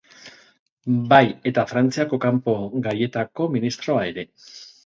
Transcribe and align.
Bai 1.11 1.19
eta 1.51 1.67
Frantziako 1.73 2.21
Kanpo 2.25 2.57
Gaietako 2.89 3.51
ministroa 3.59 4.09
ere. 4.15 4.27